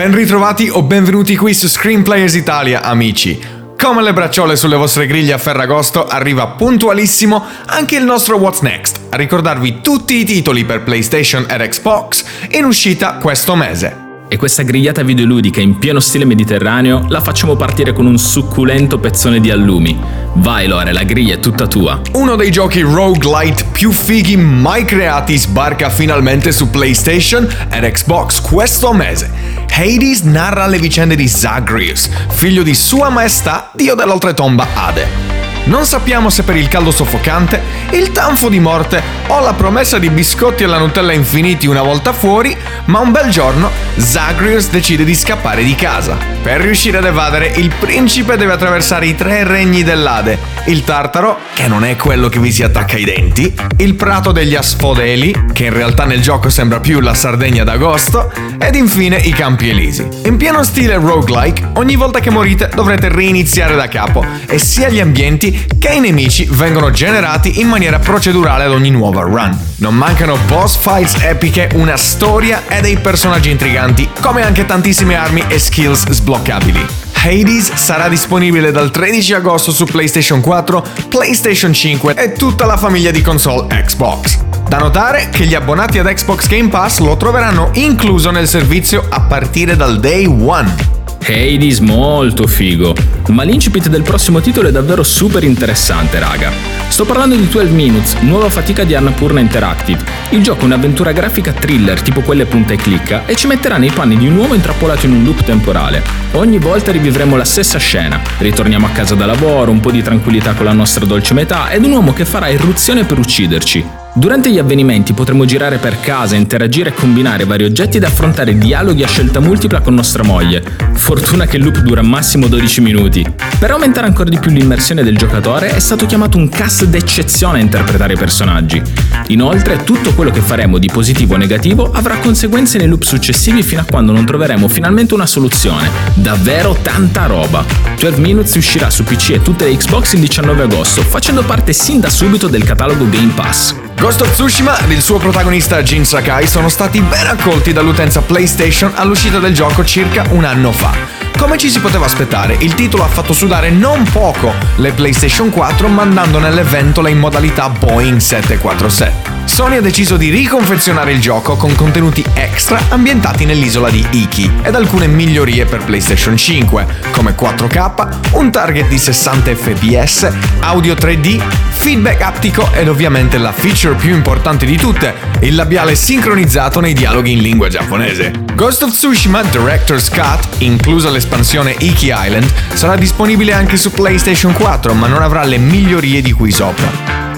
Ben 0.00 0.14
ritrovati 0.14 0.70
o 0.70 0.82
benvenuti 0.82 1.36
qui 1.36 1.52
su 1.52 1.68
Screenplayers 1.68 2.32
Italia, 2.32 2.80
amici. 2.80 3.38
Come 3.78 4.02
le 4.02 4.14
bracciole 4.14 4.56
sulle 4.56 4.76
vostre 4.76 5.06
griglie 5.06 5.34
a 5.34 5.38
Ferragosto, 5.38 6.06
arriva 6.06 6.46
puntualissimo 6.46 7.44
anche 7.66 7.96
il 7.96 8.04
nostro 8.04 8.38
What's 8.38 8.60
Next, 8.60 8.98
a 9.10 9.16
ricordarvi 9.18 9.82
tutti 9.82 10.14
i 10.14 10.24
titoli 10.24 10.64
per 10.64 10.84
PlayStation 10.84 11.44
e 11.46 11.68
Xbox 11.68 12.24
in 12.52 12.64
uscita 12.64 13.16
questo 13.16 13.54
mese. 13.54 14.09
E 14.32 14.36
questa 14.36 14.62
grigliata 14.62 15.02
videoludica 15.02 15.60
in 15.60 15.76
pieno 15.80 15.98
stile 15.98 16.24
mediterraneo 16.24 17.04
la 17.08 17.20
facciamo 17.20 17.56
partire 17.56 17.92
con 17.92 18.06
un 18.06 18.16
succulento 18.16 19.00
pezzone 19.00 19.40
di 19.40 19.50
allumi. 19.50 19.98
Vai 20.34 20.68
Lore, 20.68 20.92
la 20.92 21.02
griglia 21.02 21.34
è 21.34 21.40
tutta 21.40 21.66
tua. 21.66 22.00
Uno 22.12 22.36
dei 22.36 22.52
giochi 22.52 22.80
roguelite 22.80 23.64
più 23.72 23.90
fighi 23.90 24.36
mai 24.36 24.84
creati 24.84 25.36
sbarca 25.36 25.90
finalmente 25.90 26.52
su 26.52 26.70
PlayStation 26.70 27.44
ed 27.72 27.90
Xbox 27.90 28.40
questo 28.40 28.92
mese. 28.92 29.28
Hades 29.68 30.20
narra 30.20 30.68
le 30.68 30.78
vicende 30.78 31.16
di 31.16 31.26
Zagreus, 31.26 32.08
figlio 32.28 32.62
di 32.62 32.74
Sua 32.74 33.08
Maestà, 33.08 33.72
dio 33.74 33.96
dell'oltretomba 33.96 34.68
Ade. 34.74 35.29
Non 35.64 35.84
sappiamo 35.84 36.30
se 36.30 36.42
per 36.42 36.56
il 36.56 36.68
caldo 36.68 36.90
soffocante, 36.90 37.60
il 37.92 38.10
tanfo 38.10 38.48
di 38.48 38.58
morte 38.58 39.02
o 39.28 39.40
la 39.40 39.52
promessa 39.52 39.98
di 39.98 40.10
biscotti 40.10 40.64
alla 40.64 40.78
Nutella 40.78 41.12
infiniti 41.12 41.66
una 41.66 41.82
volta 41.82 42.12
fuori, 42.12 42.56
ma 42.86 42.98
un 42.98 43.12
bel 43.12 43.30
giorno 43.30 43.70
Zagreus 43.96 44.70
decide 44.70 45.04
di 45.04 45.14
scappare 45.14 45.62
di 45.62 45.74
casa. 45.74 46.16
Per 46.42 46.60
riuscire 46.60 46.98
ad 46.98 47.04
evadere, 47.04 47.52
il 47.56 47.70
principe 47.78 48.36
deve 48.36 48.52
attraversare 48.52 49.06
i 49.06 49.14
tre 49.14 49.44
regni 49.44 49.84
dell'Ade, 49.84 50.38
il 50.66 50.82
Tartaro, 50.82 51.38
che 51.54 51.68
non 51.68 51.84
è 51.84 51.94
quello 51.96 52.28
che 52.28 52.40
vi 52.40 52.50
si 52.50 52.62
attacca 52.62 52.96
ai 52.96 53.04
denti, 53.04 53.54
il 53.76 53.94
prato 53.94 54.32
degli 54.32 54.54
Asfodeli, 54.56 55.34
che 55.52 55.66
in 55.66 55.72
realtà 55.72 56.04
nel 56.04 56.22
gioco 56.22 56.48
sembra 56.48 56.80
più 56.80 57.00
la 57.00 57.14
Sardegna 57.14 57.62
d'agosto, 57.62 58.32
ed 58.58 58.74
infine 58.74 59.16
i 59.16 59.32
Campi 59.32 59.68
Elisi. 59.68 60.06
In 60.24 60.36
pieno 60.36 60.62
stile 60.64 60.94
roguelike, 60.94 61.72
ogni 61.74 61.96
volta 61.96 62.20
che 62.20 62.30
morite 62.30 62.70
dovrete 62.74 63.08
reiniziare 63.08 63.76
da 63.76 63.88
capo, 63.88 64.24
e 64.46 64.58
sia 64.58 64.88
gli 64.88 65.00
ambienti 65.00 65.49
che 65.78 65.88
i 65.88 66.00
nemici 66.00 66.46
vengono 66.50 66.90
generati 66.90 67.60
in 67.60 67.68
maniera 67.68 67.98
procedurale 67.98 68.64
ad 68.64 68.72
ogni 68.72 68.90
nuova 68.90 69.22
run. 69.22 69.58
Non 69.76 69.94
mancano 69.94 70.36
boss 70.46 70.76
fights 70.76 71.16
epiche, 71.22 71.68
una 71.74 71.96
storia 71.96 72.62
e 72.68 72.80
dei 72.80 72.98
personaggi 72.98 73.50
intriganti, 73.50 74.08
come 74.20 74.42
anche 74.42 74.66
tantissime 74.66 75.16
armi 75.16 75.42
e 75.48 75.58
skills 75.58 76.10
sbloccabili. 76.10 76.86
Hades 77.22 77.74
sarà 77.74 78.08
disponibile 78.08 78.72
dal 78.72 78.90
13 78.90 79.34
agosto 79.34 79.72
su 79.72 79.84
PlayStation 79.84 80.40
4, 80.40 80.84
PlayStation 81.08 81.72
5 81.72 82.14
e 82.14 82.32
tutta 82.32 82.64
la 82.64 82.78
famiglia 82.78 83.10
di 83.10 83.20
console 83.20 83.82
Xbox. 83.84 84.38
Da 84.70 84.78
notare 84.78 85.28
che 85.30 85.44
gli 85.44 85.54
abbonati 85.54 85.98
ad 85.98 86.06
Xbox 86.06 86.46
Game 86.46 86.68
Pass 86.68 86.98
lo 86.98 87.16
troveranno 87.16 87.70
incluso 87.74 88.30
nel 88.30 88.48
servizio 88.48 89.04
a 89.08 89.20
partire 89.20 89.76
dal 89.76 90.00
day 90.00 90.24
1. 90.24 90.99
Hades 91.32 91.78
molto 91.78 92.48
figo, 92.48 92.92
ma 93.28 93.44
l'incipit 93.44 93.88
del 93.88 94.02
prossimo 94.02 94.40
titolo 94.40 94.66
è 94.66 94.72
davvero 94.72 95.04
super 95.04 95.44
interessante, 95.44 96.18
raga. 96.18 96.50
Sto 96.88 97.04
parlando 97.04 97.36
di 97.36 97.46
12 97.48 97.72
Minutes, 97.72 98.16
nuova 98.22 98.48
fatica 98.48 98.82
di 98.82 98.96
Annapurna 98.96 99.38
Interactive. 99.38 100.02
Il 100.30 100.42
gioco 100.42 100.62
è 100.62 100.64
un'avventura 100.64 101.12
grafica 101.12 101.52
thriller 101.52 102.02
tipo 102.02 102.22
quelle 102.22 102.46
punta 102.46 102.72
e 102.72 102.76
clicca 102.76 103.26
e 103.26 103.36
ci 103.36 103.46
metterà 103.46 103.76
nei 103.76 103.92
panni 103.92 104.16
di 104.16 104.26
un 104.26 104.36
uomo 104.36 104.54
intrappolato 104.54 105.06
in 105.06 105.12
un 105.12 105.22
loop 105.22 105.44
temporale. 105.44 106.02
Ogni 106.32 106.58
volta 106.58 106.90
rivivremo 106.90 107.36
la 107.36 107.44
stessa 107.44 107.78
scena. 107.78 108.20
Ritorniamo 108.38 108.86
a 108.86 108.90
casa 108.90 109.14
da 109.14 109.26
lavoro, 109.26 109.70
un 109.70 109.78
po' 109.78 109.92
di 109.92 110.02
tranquillità 110.02 110.54
con 110.54 110.66
la 110.66 110.72
nostra 110.72 111.04
dolce 111.04 111.34
metà 111.34 111.70
ed 111.70 111.84
un 111.84 111.92
uomo 111.92 112.12
che 112.12 112.24
farà 112.24 112.48
irruzione 112.48 113.04
per 113.04 113.18
ucciderci. 113.18 113.99
Durante 114.12 114.50
gli 114.50 114.58
avvenimenti 114.58 115.12
potremo 115.12 115.44
girare 115.44 115.78
per 115.78 116.00
casa, 116.00 116.34
interagire 116.34 116.90
e 116.90 116.94
combinare 116.94 117.44
vari 117.44 117.62
oggetti 117.62 117.98
ed 117.98 118.02
affrontare 118.02 118.58
dialoghi 118.58 119.04
a 119.04 119.06
scelta 119.06 119.38
multipla 119.38 119.80
con 119.80 119.94
nostra 119.94 120.24
moglie. 120.24 120.62
Fortuna 120.94 121.46
che 121.46 121.58
il 121.58 121.62
loop 121.62 121.78
dura 121.78 122.02
massimo 122.02 122.48
12 122.48 122.80
minuti. 122.80 123.24
Per 123.58 123.70
aumentare 123.70 124.08
ancora 124.08 124.28
di 124.28 124.38
più 124.40 124.50
l'immersione 124.50 125.04
del 125.04 125.16
giocatore 125.16 125.74
è 125.76 125.78
stato 125.78 126.06
chiamato 126.06 126.38
un 126.38 126.48
cast 126.48 126.86
d'eccezione 126.86 127.58
a 127.58 127.62
interpretare 127.62 128.14
i 128.14 128.16
personaggi. 128.16 128.82
Inoltre 129.28 129.84
tutto 129.84 130.12
quello 130.12 130.32
che 130.32 130.40
faremo 130.40 130.78
di 130.78 130.88
positivo 130.92 131.34
o 131.34 131.36
negativo 131.36 131.92
avrà 131.92 132.16
conseguenze 132.16 132.78
nei 132.78 132.88
loop 132.88 133.04
successivi 133.04 133.62
fino 133.62 133.80
a 133.80 133.86
quando 133.88 134.10
non 134.10 134.26
troveremo 134.26 134.66
finalmente 134.66 135.14
una 135.14 135.26
soluzione. 135.26 135.88
Davvero 136.14 136.76
tanta 136.82 137.26
roba. 137.26 137.64
12 137.98 138.20
Minutes 138.20 138.54
uscirà 138.56 138.90
su 138.90 139.04
PC 139.04 139.30
e 139.30 139.42
tutte 139.42 139.66
le 139.66 139.76
Xbox 139.76 140.14
il 140.14 140.20
19 140.20 140.62
agosto, 140.62 141.02
facendo 141.02 141.42
parte 141.44 141.72
sin 141.72 142.00
da 142.00 142.10
subito 142.10 142.48
del 142.48 142.64
catalogo 142.64 143.08
Game 143.08 143.32
Pass. 143.34 143.89
Ghost 144.00 144.22
of 144.22 144.32
Tsushima 144.32 144.78
ed 144.78 144.90
il 144.92 145.02
suo 145.02 145.18
protagonista 145.18 145.82
Jin 145.82 146.06
Sakai 146.06 146.46
sono 146.46 146.70
stati 146.70 147.02
ben 147.02 147.26
accolti 147.26 147.74
dall'utenza 147.74 148.22
PlayStation 148.22 148.92
all'uscita 148.94 149.38
del 149.38 149.52
gioco 149.52 149.84
circa 149.84 150.24
un 150.30 150.44
anno 150.44 150.72
fa. 150.72 151.19
Come 151.40 151.56
ci 151.56 151.70
si 151.70 151.80
poteva 151.80 152.04
aspettare, 152.04 152.54
il 152.60 152.74
titolo 152.74 153.02
ha 153.02 153.08
fatto 153.08 153.32
sudare 153.32 153.70
non 153.70 154.02
poco 154.12 154.52
le 154.76 154.92
PlayStation 154.92 155.48
4 155.48 155.88
mandando 155.88 156.38
nelle 156.38 156.62
ventole 156.62 157.10
in 157.10 157.18
modalità 157.18 157.70
Boeing 157.70 158.18
747. 158.18 159.38
Sony 159.46 159.78
ha 159.78 159.80
deciso 159.80 160.18
di 160.18 160.28
riconfezionare 160.28 161.12
il 161.12 161.20
gioco 161.20 161.56
con 161.56 161.74
contenuti 161.74 162.22
extra 162.34 162.78
ambientati 162.90 163.46
nell'isola 163.46 163.88
di 163.88 164.06
Iki 164.08 164.50
ed 164.62 164.74
alcune 164.74 165.06
migliorie 165.06 165.64
per 165.64 165.82
PlayStation 165.82 166.36
5, 166.36 166.86
come 167.10 167.34
4K, 167.34 168.34
un 168.34 168.50
target 168.52 168.86
di 168.86 168.98
60 168.98 169.54
fps, 169.54 170.30
audio 170.60 170.94
3D, 170.94 171.42
feedback 171.70 172.20
aptico 172.20 172.70
ed 172.74 172.86
ovviamente 172.88 173.38
la 173.38 173.52
feature 173.52 173.94
più 173.94 174.14
importante 174.14 174.66
di 174.66 174.76
tutte, 174.76 175.14
il 175.40 175.54
labiale 175.54 175.94
sincronizzato 175.94 176.80
nei 176.80 176.92
dialoghi 176.92 177.32
in 177.32 177.40
lingua 177.40 177.68
giapponese. 177.68 178.32
Ghost 178.54 178.82
of 178.82 178.92
Tsushima 178.92 179.42
Director's 179.44 180.10
Cut, 180.10 180.46
inclusa 180.58 181.08
l'espansione 181.08 181.28
l'espansione 181.30 181.76
Iki 181.78 182.12
Island 182.12 182.52
sarà 182.74 182.96
disponibile 182.96 183.52
anche 183.52 183.76
su 183.76 183.92
PlayStation 183.92 184.52
4, 184.52 184.94
ma 184.94 185.06
non 185.06 185.22
avrà 185.22 185.44
le 185.44 185.58
migliorie 185.58 186.20
di 186.20 186.32
qui 186.32 186.50
sopra. 186.50 186.90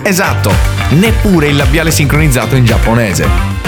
Esatto, 0.03 0.51
neppure 0.91 1.49
il 1.49 1.57
labiale 1.57 1.91
sincronizzato 1.91 2.57
in 2.57 2.65
giapponese. 2.65 3.61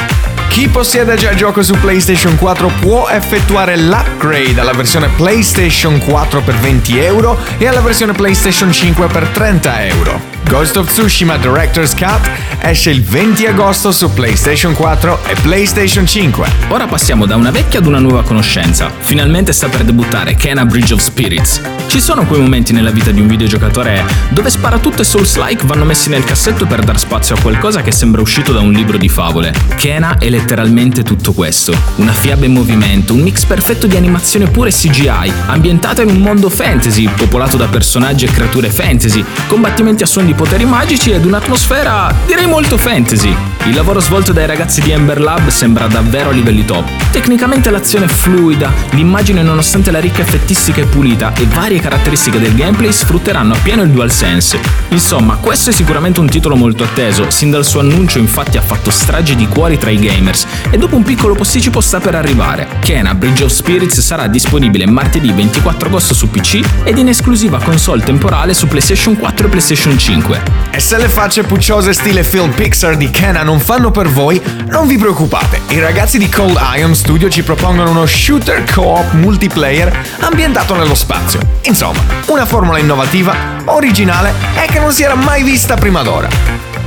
Chi 0.48 0.68
possiede 0.68 1.16
già 1.16 1.30
il 1.30 1.36
gioco 1.36 1.62
su 1.62 1.78
PlayStation 1.78 2.36
4 2.38 2.70
può 2.80 3.08
effettuare 3.08 3.76
l'upgrade 3.76 4.58
alla 4.58 4.72
versione 4.72 5.08
PlayStation 5.08 5.98
4 5.98 6.40
per 6.40 6.54
20 6.54 6.98
euro 6.98 7.38
e 7.58 7.66
alla 7.66 7.80
versione 7.80 8.12
PlayStation 8.12 8.72
5 8.72 9.06
per 9.08 9.26
30 9.28 9.86
euro. 9.86 10.43
Ghost 10.54 10.76
of 10.76 10.86
Tsushima 10.86 11.36
Director's 11.36 11.96
Cut 11.96 12.30
esce 12.60 12.90
il 12.90 13.02
20 13.02 13.44
agosto 13.46 13.90
su 13.90 14.08
PlayStation 14.12 14.72
4 14.72 15.24
e 15.26 15.34
PlayStation 15.42 16.06
5. 16.06 16.48
Ora 16.68 16.86
passiamo 16.86 17.26
da 17.26 17.34
una 17.34 17.50
vecchia 17.50 17.80
ad 17.80 17.86
una 17.86 17.98
nuova 17.98 18.22
conoscenza. 18.22 18.88
Finalmente 19.00 19.52
sta 19.52 19.68
per 19.68 19.82
debuttare 19.82 20.36
Kena 20.36 20.64
Bridge 20.64 20.94
of 20.94 21.00
Spirits. 21.00 21.60
Ci 21.88 22.00
sono 22.00 22.24
quei 22.24 22.40
momenti 22.40 22.72
nella 22.72 22.90
vita 22.90 23.10
di 23.10 23.20
un 23.20 23.26
videogiocatore 23.26 24.04
dove 24.30 24.48
spara 24.48 24.78
tutto 24.78 25.02
e 25.02 25.04
Souls-like 25.04 25.66
vanno 25.66 25.84
messi 25.84 26.08
nel 26.08 26.24
cassetto 26.24 26.66
per 26.66 26.84
dar 26.84 26.98
spazio 27.00 27.34
a 27.34 27.40
qualcosa 27.40 27.82
che 27.82 27.90
sembra 27.90 28.20
uscito 28.20 28.52
da 28.52 28.60
un 28.60 28.72
libro 28.72 28.96
di 28.96 29.08
favole. 29.08 29.52
Kena 29.76 30.18
è 30.18 30.28
letteralmente 30.30 31.02
tutto 31.02 31.32
questo. 31.32 31.76
Una 31.96 32.12
fiaba 32.12 32.46
in 32.46 32.52
movimento, 32.52 33.12
un 33.12 33.20
mix 33.20 33.44
perfetto 33.44 33.88
di 33.88 33.96
animazione 33.96 34.48
pure 34.48 34.70
CGI, 34.70 35.32
ambientata 35.46 36.02
in 36.02 36.10
un 36.10 36.18
mondo 36.18 36.48
fantasy, 36.48 37.08
popolato 37.08 37.56
da 37.56 37.66
personaggi 37.66 38.24
e 38.24 38.30
creature 38.30 38.70
fantasy, 38.70 39.24
combattimenti 39.48 40.04
a 40.04 40.06
suon 40.06 40.26
di 40.26 40.32
poteri 40.44 40.66
magici 40.66 41.10
ed 41.10 41.24
un'atmosfera 41.24 42.14
direi 42.26 42.46
molto 42.46 42.76
fantasy. 42.76 43.34
Il 43.66 43.74
lavoro 43.74 43.98
svolto 43.98 44.30
dai 44.30 44.46
ragazzi 44.46 44.82
di 44.82 44.90
Ember 44.90 45.18
Lab 45.18 45.48
sembra 45.48 45.86
davvero 45.86 46.28
a 46.28 46.32
livelli 46.32 46.66
top. 46.66 46.84
Tecnicamente 47.10 47.70
l'azione 47.70 48.04
è 48.04 48.08
fluida, 48.08 48.70
l'immagine 48.90 49.42
nonostante 49.42 49.90
la 49.90 50.00
ricca 50.00 50.20
effettistica 50.20 50.82
è 50.82 50.84
pulita 50.84 51.32
e 51.32 51.46
varie 51.46 51.80
caratteristiche 51.80 52.38
del 52.38 52.54
gameplay 52.54 52.92
sfrutteranno 52.92 53.54
appieno 53.54 53.80
il 53.80 53.88
DualSense. 53.88 54.60
Insomma, 54.88 55.36
questo 55.36 55.70
è 55.70 55.72
sicuramente 55.72 56.20
un 56.20 56.28
titolo 56.28 56.56
molto 56.56 56.84
atteso, 56.84 57.30
sin 57.30 57.50
dal 57.50 57.64
suo 57.64 57.80
annuncio 57.80 58.18
infatti 58.18 58.58
ha 58.58 58.62
fatto 58.62 58.90
strage 58.90 59.34
di 59.36 59.48
cuori 59.48 59.78
tra 59.78 59.88
i 59.88 59.98
gamers 59.98 60.46
e 60.68 60.76
dopo 60.76 60.96
un 60.96 61.04
piccolo 61.04 61.34
posticipo 61.34 61.80
sta 61.80 62.00
per 62.00 62.16
arrivare. 62.16 62.68
Kena 62.80 63.14
Bridge 63.14 63.44
of 63.44 63.50
Spirits 63.50 64.00
sarà 64.00 64.26
disponibile 64.26 64.84
martedì 64.84 65.32
24 65.32 65.88
agosto 65.88 66.12
su 66.12 66.28
PC 66.28 66.60
ed 66.84 66.98
in 66.98 67.08
esclusiva 67.08 67.58
console 67.62 68.02
temporale 68.02 68.52
su 68.52 68.68
PlayStation 68.68 69.16
4 69.16 69.46
e 69.46 69.48
PlayStation 69.48 69.96
5. 69.96 70.23
5. 70.24 70.42
E 70.70 70.80
se 70.80 70.96
le 70.96 71.08
facce 71.08 71.42
pucciose 71.42 71.92
stile 71.92 72.24
film 72.24 72.50
Pixar 72.52 72.96
di 72.96 73.10
Kena 73.10 73.42
non 73.42 73.60
fanno 73.60 73.90
per 73.90 74.08
voi, 74.08 74.42
non 74.68 74.86
vi 74.86 74.96
preoccupate, 74.96 75.60
i 75.68 75.78
ragazzi 75.78 76.18
di 76.18 76.28
Cold 76.28 76.58
Ion 76.76 76.94
Studio 76.94 77.28
ci 77.28 77.42
propongono 77.42 77.90
uno 77.90 78.06
shooter 78.06 78.64
co-op 78.72 79.12
multiplayer 79.12 80.06
ambientato 80.20 80.74
nello 80.74 80.94
spazio. 80.94 81.40
Insomma, 81.64 82.00
una 82.26 82.46
formula 82.46 82.78
innovativa, 82.78 83.34
originale 83.66 84.32
e 84.54 84.66
che 84.66 84.80
non 84.80 84.92
si 84.92 85.02
era 85.02 85.14
mai 85.14 85.42
vista 85.42 85.74
prima 85.74 86.02
d'ora. 86.02 86.28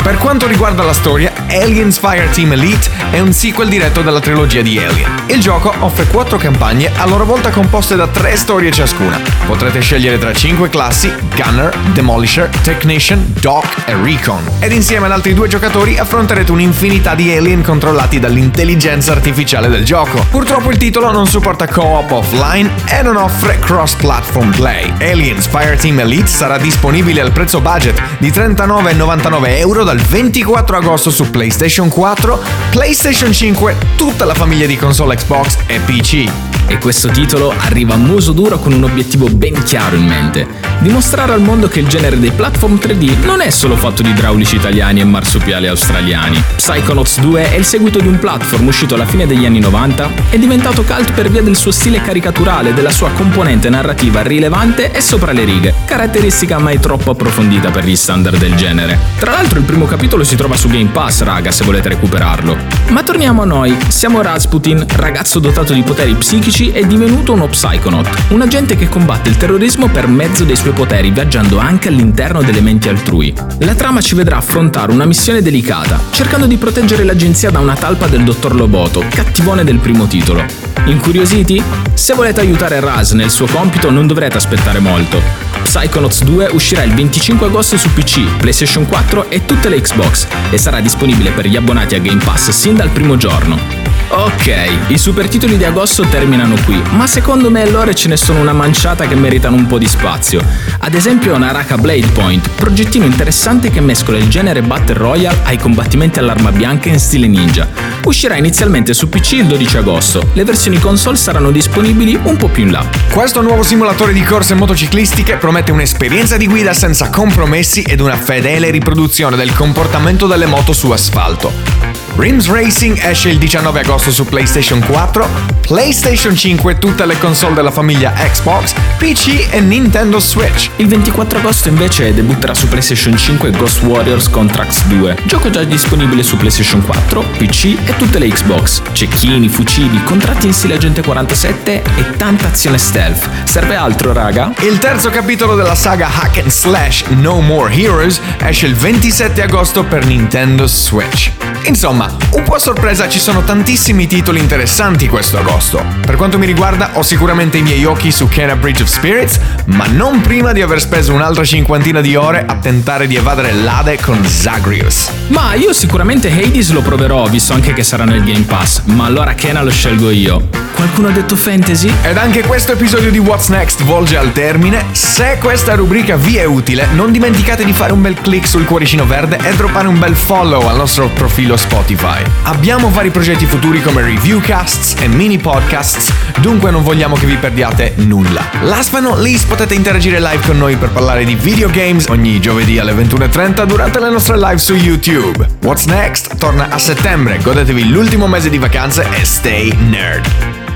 Per 0.02 0.18
quanto 0.18 0.48
riguarda 0.48 0.84
la 0.84 0.94
storia, 0.94 1.27
Aliens 1.50 1.98
Fireteam 2.00 2.52
Elite 2.52 2.90
è 3.10 3.20
un 3.20 3.32
sequel 3.32 3.70
diretto 3.70 4.02
dalla 4.02 4.20
trilogia 4.20 4.62
di 4.62 4.78
Alien. 4.78 5.24
Il 5.28 5.40
gioco 5.40 5.74
offre 5.80 6.06
quattro 6.08 6.38
campagne 6.38 6.92
a 6.96 7.06
loro 7.06 7.26
volta 7.26 7.50
composte 7.50 7.96
da 7.96 8.08
tre 8.08 8.36
storie 8.36 8.72
ciascuna. 8.72 9.20
Potrete 9.46 9.80
scegliere 9.80 10.18
tra 10.18 10.34
cinque 10.34 10.70
classi, 10.70 11.12
Gunner, 11.36 11.76
Demolisher, 11.94 12.50
Technician, 12.62 13.34
Doc 13.40 13.66
e 13.86 13.96
Recon. 13.96 14.44
Ed 14.60 14.74
insieme 14.74 15.06
ad 15.06 15.14
altri 15.14 15.34
due 15.34 15.48
giocatori 15.48 15.98
affronterete 15.98 16.52
un'infinità 16.52 17.16
di 17.16 17.34
alien 17.34 17.64
controllati 17.64 18.20
dall'intelligenza 18.20 19.14
artificiale 19.14 19.70
del 19.70 19.86
gioco. 19.86 20.26
Purtroppo 20.30 20.70
il 20.72 20.78
titolo 20.78 21.12
non 21.12 21.28
supporta 21.28 21.68
co-op 21.68 22.12
offline 22.12 22.70
e 22.88 23.02
non 23.02 23.16
offre 23.16 23.58
cross-platform 23.60 24.52
play. 24.52 24.94
Aliens 25.00 25.48
Fireteam 25.48 26.00
Elite 26.02 26.28
sarà 26.28 26.58
disponibile 26.58 27.22
al 27.22 27.32
prezzo 27.32 27.62
budget 27.62 28.02
di 28.18 28.32
39,99 28.32 29.58
euro 29.60 29.84
dal 29.84 29.98
24 29.98 30.78
agosto 30.78 31.10
su 31.10 31.30
PlayStation 31.38 31.88
4, 31.88 32.40
PlayStation 32.72 33.32
5, 33.32 33.76
tutta 33.96 34.26
la 34.26 34.34
famiglia 34.34 34.66
di 34.66 34.76
console 34.76 35.16
Xbox 35.16 35.60
e 35.68 35.80
PC. 35.80 36.47
E 36.68 36.78
questo 36.80 37.10
titolo 37.10 37.54
arriva 37.58 37.94
a 37.94 37.98
muso 37.98 38.34
duro 38.34 38.60
con 38.60 38.74
un 38.74 38.84
obiettivo 38.84 39.28
ben 39.30 39.64
chiaro 39.64 39.96
in 39.96 40.06
mente. 40.06 40.48
Dimostrare 40.80 41.32
al 41.34 41.42
mondo 41.42 41.68
che 41.68 41.80
il 41.80 41.88
genere 41.88 42.20
dei 42.20 42.32
platform 42.32 42.76
3D 42.76 43.26
non 43.26 43.42
è 43.42 43.50
solo 43.50 43.76
fatto 43.76 44.02
di 44.02 44.10
idraulici 44.10 44.58
italiani 44.58 45.00
e 45.00 45.06
marsupiali 45.06 45.68
australiani. 45.68 46.44
Psychonauts 46.58 47.20
2 47.20 47.52
è 47.52 47.56
il 47.56 47.66
seguito 47.66 48.00
di 48.00 48.08
un 48.08 48.20
platform 48.20 48.68
uscito 48.68 48.96
alla 48.96 49.06
fine 49.06 49.26
degli 49.26 49.46
anni 49.46 49.60
90 49.60 50.10
è 50.30 50.38
diventato 50.38 50.84
cult 50.84 51.14
per 51.14 51.30
via 51.30 51.42
del 51.42 51.56
suo 51.56 51.72
stile 51.72 52.02
caricaturale 52.02 52.70
e 52.70 52.74
della 52.74 52.90
sua 52.90 53.10
componente 53.12 53.70
narrativa 53.70 54.22
rilevante 54.22 54.92
e 54.92 55.02
sopra 55.02 55.32
le 55.32 55.46
righe, 55.46 55.74
caratteristica 55.86 56.60
mai 56.60 56.80
troppo 56.80 57.12
approfondita 57.12 57.72
per 57.72 57.86
gli 57.86 57.96
standard 57.96 58.38
del 58.38 58.56
genere. 58.56 59.00
Tra 59.18 59.32
l'altro 59.32 59.60
il 59.60 59.66
primo 59.66 59.86
capitolo 59.86 60.24
si 60.24 60.36
trova 60.36 60.56
su 60.56 60.68
Game 60.68 60.90
Pass, 60.92 61.22
raga, 61.22 61.52
se 61.52 61.64
volete 61.64 61.90
recuperarlo. 61.90 62.58
Ma 62.90 63.04
torniamo 63.04 63.42
a 63.42 63.46
noi, 63.46 63.76
siamo 63.88 64.22
Rasputin, 64.22 64.86
ragazzo 64.96 65.40
dotato 65.40 65.74
di 65.74 65.82
poteri 65.82 66.14
psichici 66.14 66.57
è 66.66 66.84
divenuto 66.84 67.34
uno 67.34 67.48
Psychonaut, 67.48 68.10
un 68.30 68.42
agente 68.42 68.76
che 68.76 68.90
combatte 68.90 69.30
il 69.30 69.38
terrorismo 69.38 69.90
per 69.90 70.08
mezzo 70.08 70.44
dei 70.44 70.56
suoi 70.56 70.74
poteri, 70.74 71.12
viaggiando 71.12 71.60
anche 71.60 71.88
all'interno 71.88 72.42
delle 72.42 72.62
menti 72.62 72.90
altrui. 72.90 73.32
La 73.60 73.76
trama 73.76 74.02
ci 74.02 74.16
vedrà 74.16 74.38
affrontare 74.38 74.92
una 74.92 75.06
missione 75.06 75.44
delicata, 75.44 76.00
cercando 76.10 76.48
di 76.48 76.58
proteggere 76.58 77.04
l'agenzia 77.04 77.52
da 77.52 77.60
una 77.60 77.76
talpa 77.76 78.08
del 78.08 78.24
dottor 78.24 78.56
Loboto, 78.56 79.06
cattivone 79.08 79.64
del 79.64 79.78
primo 79.78 80.08
titolo. 80.08 80.44
Incuriositi? 80.86 81.62
Se 81.94 82.16
volete 82.16 82.40
aiutare 82.40 82.80
Raz 82.80 83.12
nel 83.12 83.30
suo 83.30 83.46
compito 83.46 83.92
non 83.92 84.08
dovrete 84.08 84.38
aspettare 84.38 84.80
molto. 84.80 85.22
Psychonauts 85.62 86.24
2 86.24 86.50
uscirà 86.54 86.82
il 86.82 86.94
25 86.96 87.46
agosto 87.46 87.78
su 87.78 87.94
PC, 87.94 88.38
PlayStation 88.38 88.88
4 88.88 89.30
e 89.30 89.46
tutte 89.46 89.70
le 89.70 89.80
Xbox 89.80 90.26
e 90.50 90.58
sarà 90.58 90.80
disponibile 90.80 91.30
per 91.30 91.46
gli 91.46 91.56
abbonati 91.56 91.94
a 91.94 92.00
Game 92.00 92.24
Pass 92.24 92.50
sin 92.50 92.76
dal 92.76 92.90
primo 92.90 93.16
giorno. 93.16 93.97
Ok, 94.10 94.54
i 94.88 94.98
super 94.98 95.28
titoli 95.28 95.58
di 95.58 95.66
agosto 95.66 96.06
terminano 96.06 96.56
qui, 96.64 96.82
ma 96.92 97.08
secondo 97.08 97.52
me 97.52 97.62
allora 97.62 97.92
ce 97.92 98.08
ne 98.08 98.16
sono 98.16 98.40
una 98.40 98.54
manciata 98.54 99.06
che 99.06 99.16
meritano 99.16 99.58
un 99.58 99.66
po' 99.66 99.78
di 99.78 99.88
spazio. 99.88 100.42
Ad 100.80 100.94
esempio 100.94 101.38
Naraka 101.38 101.78
Blade 101.78 102.08
Point, 102.14 102.50
progettino 102.52 103.04
interessante 103.04 103.70
che 103.70 103.82
mescola 103.82 104.18
il 104.18 104.30
genere 104.30 104.62
Battle 104.62 104.94
Royale 104.94 105.40
ai 105.44 105.58
combattimenti 105.58 106.20
all'arma 106.20 106.54
bianca 106.54 106.88
in 106.88 107.00
stile 107.00 107.28
ninja. 107.28 107.68
Uscirà 108.06 108.38
inizialmente 108.38 108.94
su 108.94 109.10
PC 109.10 109.32
il 109.34 109.46
12 109.46 109.78
agosto, 109.78 110.30
le 110.32 110.46
versioni 110.46 110.80
console 110.80 111.18
saranno 111.18 111.52
disponibili 111.52 112.18
un 112.24 112.38
po' 112.38 112.48
più 112.48 112.64
in 112.64 112.72
là. 112.72 112.86
Questo 113.12 113.42
nuovo 113.42 113.62
simulatore 113.62 114.14
di 114.14 114.24
corse 114.24 114.54
motociclistiche 114.54 115.36
promette 115.36 115.74
un'esperienza 115.74 116.38
di 116.38 116.48
guida 116.48 116.74
senza 116.74 117.10
compromessi 117.10 117.82
ed 117.82 118.00
una 118.00 118.16
fedele 118.16 118.72
riproduzione 118.72 119.36
del 119.36 119.54
comportamento 119.54 120.28
delle 120.28 120.46
moto 120.46 120.72
su 120.72 120.92
asfalto. 120.92 122.07
Rims 122.18 122.50
Racing 122.50 122.98
esce 123.00 123.30
il 123.30 123.38
19 123.38 123.82
agosto 123.82 124.12
su 124.12 124.26
PlayStation 124.26 124.80
4, 124.80 125.30
PlayStation 125.62 126.36
5 126.36 126.72
e 126.72 126.80
tutte 126.80 127.06
le 127.06 127.16
console 127.20 127.54
della 127.54 127.70
famiglia 127.70 128.12
Xbox, 128.12 128.74
PC 128.98 129.50
e 129.52 129.62
Nintendo 129.62 130.20
Switch. 130.20 130.72
Il 130.78 130.88
24 130.88 131.38
agosto 131.38 131.70
invece 131.70 132.16
debutterà 132.16 132.56
su 132.56 132.68
PlayStation 132.68 133.16
5 133.16 133.52
Ghost 133.52 133.84
Warriors 133.84 134.30
Contracts 134.32 134.86
2, 134.86 135.16
gioco 135.26 135.52
già 135.52 135.64
disponibile 135.64 136.24
su 136.24 136.38
PlayStation 136.38 136.84
4, 136.84 137.24
PC 137.38 137.78
e 137.86 137.96
tutte 137.98 138.18
le 138.18 138.30
Xbox. 138.30 138.82
Cecchini, 138.94 139.48
fucili, 139.48 140.04
contratti 140.04 140.48
in 140.48 140.54
stile 140.54 140.74
Agente 140.74 141.04
47 141.04 141.84
e 141.84 142.16
tanta 142.18 142.48
azione 142.48 142.80
stealth. 142.80 143.30
Serve 143.44 143.76
altro, 143.76 144.12
raga? 144.12 144.54
Il 144.62 144.80
terzo 144.80 145.12
capitolo 145.12 145.54
della 145.54 145.76
saga 145.76 146.10
Hack 146.12 146.40
and 146.40 146.50
Slash 146.50 147.04
No 147.10 147.42
More 147.42 147.72
Heroes 147.72 148.20
esce 148.40 148.66
il 148.66 148.74
27 148.74 149.44
agosto 149.44 149.84
per 149.84 150.08
Nintendo 150.08 150.66
Switch. 150.66 151.47
Insomma, 151.68 152.16
un 152.32 152.44
po' 152.44 152.56
a 152.56 152.60
sorpresa 152.60 153.10
ci 153.10 153.20
sono 153.20 153.44
tantissimi 153.44 154.08
titoli 154.08 154.40
interessanti 154.40 155.10
questo 155.10 155.38
agosto. 155.38 155.84
Per 156.00 156.16
quanto 156.16 156.38
mi 156.38 156.46
riguarda 156.46 156.92
ho 156.94 157.04
sicuramente 157.04 157.58
i 157.58 157.62
miei 157.62 157.84
occhi 157.84 158.10
su 158.10 158.30
Kena 158.30 158.56
Bridge 158.56 158.84
of 158.84 158.90
Spirits, 158.90 159.38
ma 159.66 159.86
non 159.86 160.22
prima 160.22 160.54
di 160.54 160.62
aver 160.62 160.80
speso 160.80 161.14
un'altra 161.14 161.44
cinquantina 161.44 162.00
di 162.00 162.16
ore 162.16 162.46
a 162.48 162.56
tentare 162.56 163.06
di 163.06 163.18
evadere 163.18 163.52
l'Ade 163.52 164.00
con 164.00 164.24
Zagreus. 164.24 165.12
Ma 165.28 165.56
io 165.56 165.74
sicuramente 165.74 166.32
Hades 166.32 166.72
lo 166.72 166.82
proverò, 166.82 167.28
visto 167.28 167.54
anche 167.54 167.74
che 167.74 167.84
sarà 167.84 168.06
nel 168.06 168.24
Game 168.24 168.46
Pass, 168.46 168.84
ma 168.86 169.04
allora 169.06 169.34
Kena 169.34 169.62
lo 169.62 169.70
scelgo 169.70 170.10
io. 170.10 170.67
Qualcuno 170.78 171.08
ha 171.08 171.12
detto 171.12 171.36
fantasy? 171.36 171.92
Ed 172.04 172.18
anche 172.18 172.44
questo 172.44 172.74
episodio 172.74 173.10
di 173.10 173.18
What's 173.18 173.48
Next 173.48 173.82
volge 173.82 174.16
al 174.16 174.32
termine. 174.32 174.86
Se 174.92 175.40
questa 175.42 175.74
rubrica 175.74 176.18
vi 176.18 176.38
è 176.38 176.44
utile, 176.44 176.86
non 176.94 177.12
dimenticate 177.12 177.66
di 177.66 177.74
fare 177.74 177.94
un 177.94 178.02
bel 178.04 178.14
click 178.22 178.48
sul 178.48 178.64
cuoricino 178.64 179.04
verde 179.04 179.40
e 179.42 179.56
droppare 179.56 179.88
un 179.88 179.98
bel 179.98 180.16
follow 180.16 180.68
al 180.68 180.76
nostro 180.76 181.10
profilo 181.10 181.58
Spotify. 181.58 182.22
Abbiamo 182.44 182.92
vari 182.92 183.10
progetti 183.10 183.48
futuri 183.48 183.82
come 183.82 184.04
reviewcasts 184.04 185.02
e 185.02 185.08
mini 185.08 185.40
podcasts, 185.40 186.14
dunque 186.42 186.70
non 186.70 186.84
vogliamo 186.84 187.16
che 187.16 187.26
vi 187.26 187.38
perdiate 187.38 187.94
nulla. 187.96 188.44
Last 188.62 188.92
but 188.92 189.02
not 189.02 189.18
least 189.18 189.48
potete 189.48 189.74
interagire 189.74 190.20
live 190.20 190.46
con 190.46 190.60
noi 190.60 190.76
per 190.76 190.92
parlare 190.92 191.26
di 191.26 191.34
videogames 191.34 192.06
ogni 192.10 192.40
giovedì 192.40 192.78
alle 192.78 192.94
21.30 192.94 193.66
durante 193.66 194.00
le 194.00 194.12
nostre 194.12 194.38
live 194.38 194.60
su 194.60 194.76
YouTube. 194.76 195.44
What's 195.64 195.86
Next 195.86 196.38
torna 196.38 196.70
a 196.70 196.78
settembre, 196.78 197.40
godetevi 197.42 197.90
l'ultimo 197.90 198.28
mese 198.28 198.52
di 198.52 198.60
vacanze 198.60 199.08
e 199.20 199.26
stay 199.26 199.76
nerd. 199.90 200.67